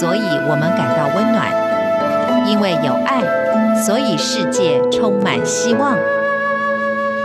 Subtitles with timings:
[0.00, 1.44] 所以我们感到温暖；
[2.48, 3.20] 因为有爱，
[3.84, 5.94] 所以世界充满希望。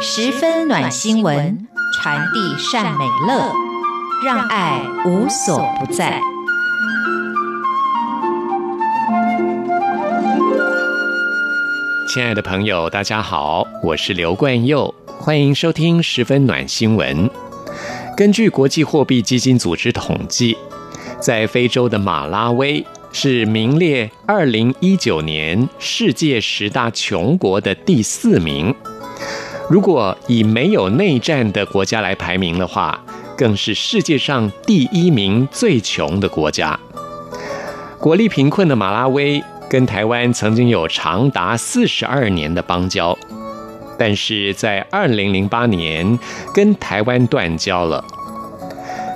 [0.01, 3.49] 十分暖新闻，传递善美乐，
[4.25, 6.19] 让爱无所不在。
[12.13, 17.29] 亲爱的朋友，大家好，我是刘冠佑，欢迎收听十分暖新闻。
[18.17, 20.57] 根据国际货币基金组织统计，
[21.25, 28.71] 在非洲的马拉威是名列二零一九年世界十大穷国的第四名。
[29.67, 33.03] 如果以没有内战的国家来排名的话，
[33.35, 36.79] 更是世界上第一名最穷的国家。
[37.99, 43.17] 国力贫困的马拉威跟台湾曾经有长达四十二年的邦交。
[43.97, 46.19] 但是在二零零八年
[46.53, 48.05] 跟台湾断交了，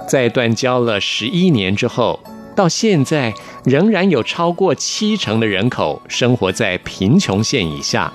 [0.09, 2.19] 在断交了十一年之后，
[2.55, 3.31] 到现在
[3.63, 8.11] 仍然有超过七成的人口生活在贫穷线以下，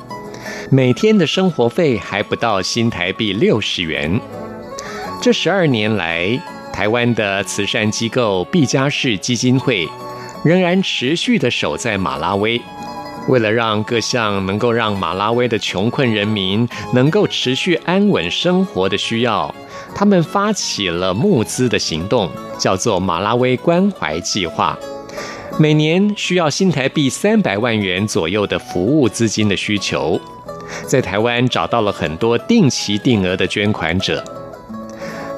[0.72, 4.20] 每天的生活费还不到新台币六十元。
[5.22, 6.36] 这十二年来，
[6.72, 9.88] 台湾的慈善机构毕加士基金会
[10.44, 12.60] 仍然持续的守在马拉威。
[13.28, 19.54] 为了让各项能够让马拉威的穷困人民能够持续安稳生活的需要，
[19.94, 22.28] 他们发起了募资的行动，
[22.58, 24.76] 叫做马拉威关怀计划。
[25.56, 30.20] 每年需要新台币三百万元左右的服务资金的需求，
[30.84, 34.22] 在台湾找到了很多定期定额的捐款者。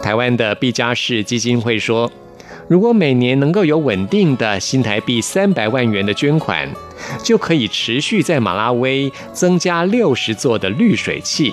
[0.03, 2.11] 台湾的毕加士基金会说，
[2.67, 6.67] 如果每年能够有稳定的新台币三百万元的捐款，
[7.23, 11.53] 就可以持续在马拉威增加六十座的滤水器。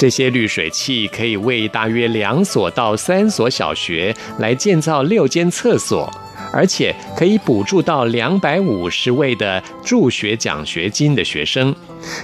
[0.00, 6.10] 这些滤水器可以为大约两所到三所小学来建造六间厕所，
[6.54, 11.74] 而且可以补助到两百五十位的助学奖学金的学生，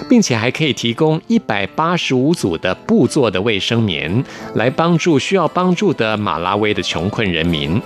[0.09, 4.25] 并且还可以提供一百八十五组的布做的卫生棉，
[4.55, 7.79] 来帮助需要帮助的马拉威的穷困人民。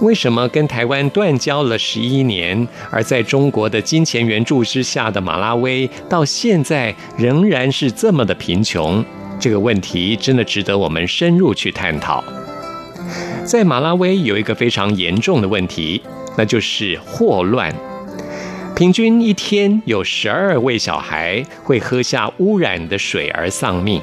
[0.00, 9.04] 为什么跟台湾断交了十一年，而在中国的金钱援助之下的马拉威到现在仍然是这么的贫穷？
[9.38, 12.22] 这个问题真的值得我们深入去探讨。
[13.44, 16.02] 在马拉威有一个非常严重的问题，
[16.36, 17.74] 那就是霍乱。
[18.74, 24.02] 平均一天有十二位小孩会喝下污染的水而丧命。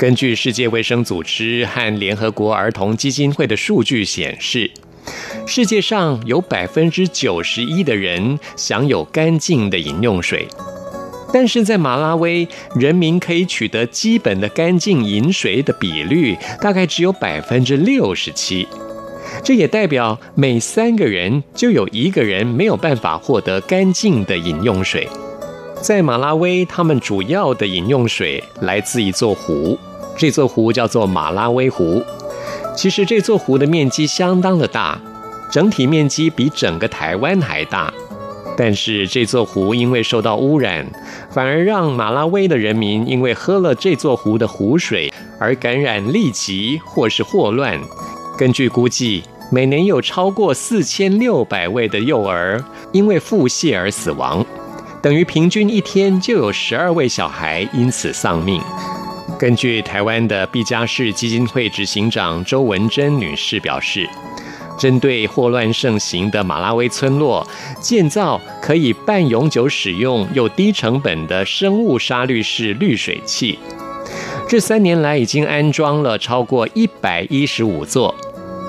[0.00, 4.70] 根据世界卫生组织和联合国儿童基金会的数据显示，
[5.46, 10.48] 世界上有百分之九十一的人享有干净的饮用水，
[11.34, 18.66] 但是在马拉威，人民可以取得基本的干净饮水的比率大概只有百分之六十七。
[19.44, 25.06] 这也代表每三个人就有一个人没有办法获得干净的饮用水。
[25.80, 29.78] 在马拉威，他们主要的饮用水来自一座湖。
[30.14, 32.02] 这座湖叫做马拉威湖，
[32.76, 35.00] 其实这座湖的面积相当的大，
[35.50, 37.90] 整体面积比整个台湾还大。
[38.58, 40.86] 但是这座湖因为受到污染，
[41.30, 47.80] 反而让马拉威的人民因为喝了这座湖的湖水而感染痢疾或是霍乱。
[48.36, 54.44] 根据估计，每年有超过四千六百位的幼儿因为腹泻而死亡，
[55.02, 58.60] 等于平均一天就有十二位小孩因此丧命。
[59.38, 64.06] 根据台湾的毕加士基金会执行长周文珍女士表示，
[64.78, 67.46] 针对霍乱盛行的马拉威村落，
[67.80, 73.58] 建造可以半永久使用又低成本的生物杀滤式滤水器。
[74.46, 78.14] 这三年来已经安装了超过一百一十五座，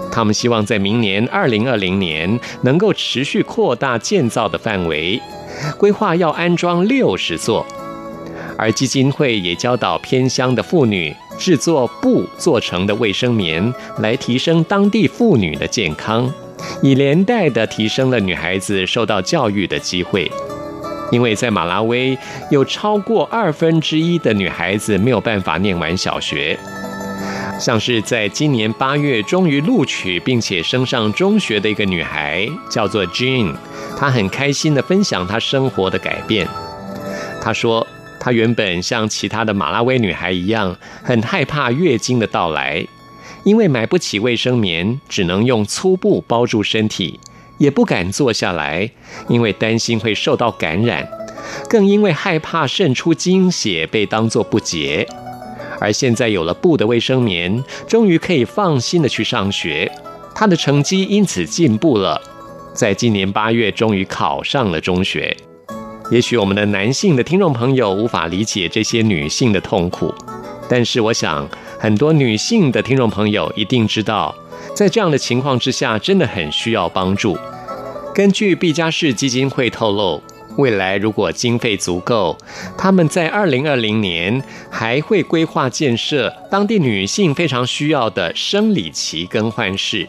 [0.09, 5.19] 他们希望在明年二零二零年能够持续扩大建造的范围，
[5.77, 7.65] 规划要安装六十座。
[8.57, 16.31] 而基金会也教导偏乡的妇女制作布做成的卫生棉，来提升当地妇女的健康，
[16.81, 20.31] 以连带的提升了女孩子受到教育的机会。
[21.11, 22.17] 因为在马拉威
[22.49, 26.57] 有超过二分之一的女孩子没有办法念完小学，
[27.59, 33.53] 像是在今年八月终于录取并且升上中学的一个女孩，叫做 Jean，
[34.01, 36.47] 她很开心地分享她生活的改变。
[37.39, 37.85] 她说。
[38.23, 42.85] 她原本像其他的马拉威女孩一样，很害怕月经的到来，
[43.43, 47.19] 因为买不起卫生棉，只能用粗布包住身体，
[47.57, 48.91] 也不敢坐下来，
[49.27, 51.07] 因为担心会受到感染，
[51.67, 55.07] 更因为害怕渗出经血被当作不洁。
[55.79, 59.91] 而现在有了布的卫生棉，终于可以放心的去上学，
[60.35, 62.21] 她的成绩因此进步了。
[62.73, 65.35] 在今年八月终于考上了中学。
[66.09, 70.13] 也许我们的男性的听众朋友无法理解这些女性的痛苦，
[70.69, 71.47] 但是我想
[71.79, 74.35] 很多女性的听众朋友一定知道，
[74.75, 77.37] 在这样的情况之下，真的很需要帮助。
[78.13, 80.21] 根据毕加士基金会透露，
[80.57, 82.37] 未来如果经费足够，
[82.77, 90.05] 他们在二零二零年还会规划建设当地女性非常需要的生理期更换室，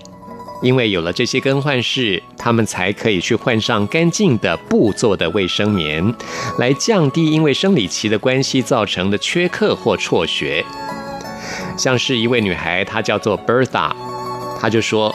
[0.62, 6.14] 因为有了这些更换室，他们才可以去换上干净的布做的卫生棉，
[6.58, 10.64] 来降低因为生理期的关系造成的缺课或辍学。
[11.76, 13.92] 像是一位女孩，她叫做 Bertha，
[14.60, 15.14] 她就说。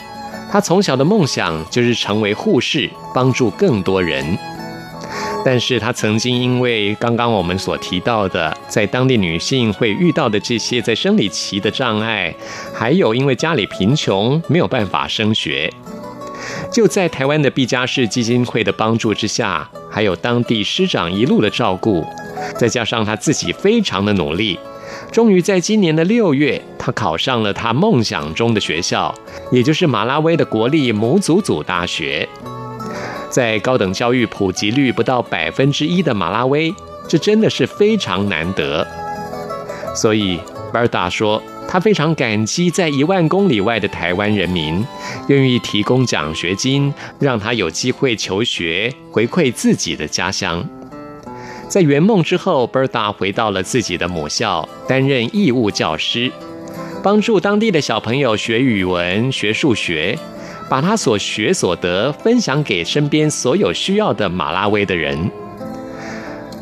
[0.50, 4.38] 她从小的梦想就是成为护士，帮助更多人。
[5.50, 12.36] 但是他曾经因为刚刚我们所提到的，在当地女性会遇到的这些在生理期的障碍，
[12.74, 15.72] 还有因为家里贫穷没有办法升学，
[16.70, 22.06] 就在台湾的毕加士基金会的帮助之下，还有当地师长一路的照顾，
[22.58, 24.60] 再加上他自己非常的努力。
[25.14, 29.16] 终于在今年的六月，他考上了他梦想中的学校，
[29.54, 32.28] 也就是马拉威的国立姆祖祖大学。
[33.30, 36.74] 在高等教育普及率不到百分之一的马拉威，
[37.08, 38.86] 这真的是非常难得。
[39.96, 40.40] 所以
[40.72, 44.86] 巴尔达说，他非常感激在一万公里外的台湾人民，
[45.28, 50.66] 愿意提供奖学金，让他有机会求学，回馈自己的家乡。
[51.68, 56.32] 在圆梦之后，Bertha 回到了自己的母校，担任义务教师，
[57.04, 60.18] 帮助当地的小朋友学语文、学数学，
[60.70, 65.18] 把他所学所得分享给身边所有需要的马拉威的人。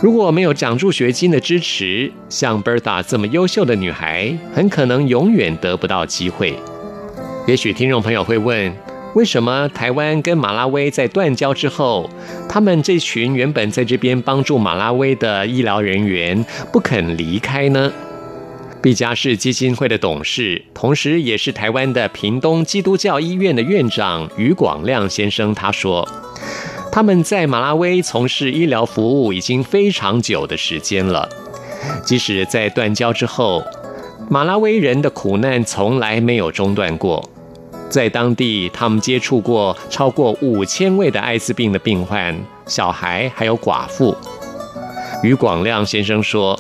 [0.02, 6.54] 如果没有奖助学金的支持，像 Bertha 这么优秀的女孩，很可能永远得不到机会。
[7.48, 8.72] 也许听众朋友会问，
[9.16, 12.10] 为什么台湾跟马拉威在断交之后，
[12.50, 17.92] 他们这群原本在这边帮助马拉威的医疗人员不肯离开呢？
[18.86, 26.08] 毕加氏基金会的董事，同时也是台湾的屏东基督教医院的院长余广亮先生他说，
[26.92, 31.28] 他们在马拉威从事医疗服务已经非常久的时间了，
[32.06, 33.64] 即使在断交之后，
[34.30, 37.28] 马拉威人的苦难从来没有中断过。
[37.90, 44.16] 在当地，他们接触过超过五千位的艾滋病的病患、小孩，还有寡妇。
[45.24, 46.60] 余广亮先生说，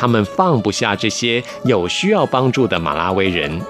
[0.00, 3.60] 他们放不下这些有需要帮助的马拉威人，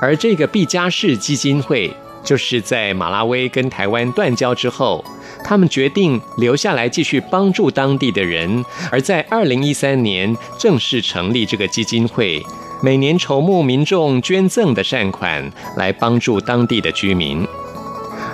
[0.00, 1.92] 而这个毕加士基金会，
[2.22, 5.04] 就是在马拉威跟台湾断交之后，
[5.42, 12.40] 他们决定留下来继续帮助当地的人，而在二零一三年正式成立这个基金会。
[12.80, 17.44] 每年筹募民众捐赠的善款，来帮助当地的居民。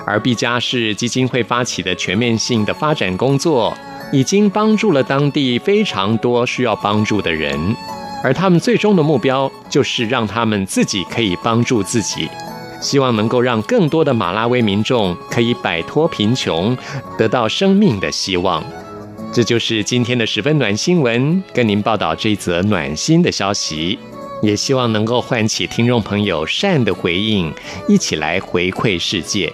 [0.04, 3.74] 而毕加士基金会发起的全面性的发展工作，
[4.12, 7.58] 已经帮助了当地非常多需要帮助的人。
[8.22, 12.28] 而他们最终的目标，就是让他们自己可以帮助自己，
[12.80, 16.76] 希望能够让更多的马拉威民众可以摆脱贫穷，
[17.16, 18.62] 得到生命的希望。
[19.32, 23.98] 这就是今天的十分暖新闻，跟您报道这一则暖心的消息。
[24.40, 27.52] 也希望能够唤起听众朋友善的回应，
[27.88, 29.52] 一起来回馈世界。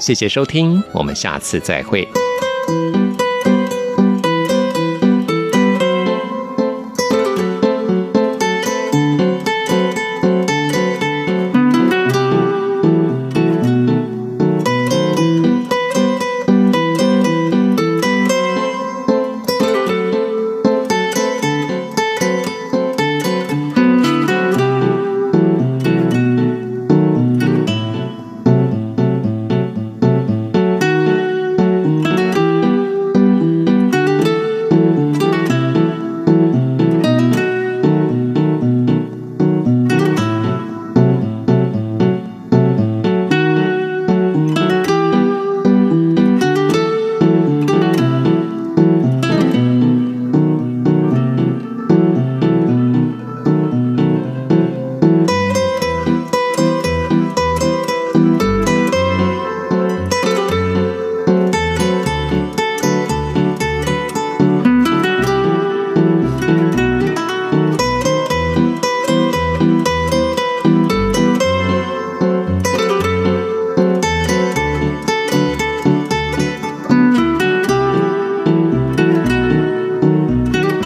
[0.00, 2.08] 谢谢收听，我们下次再会。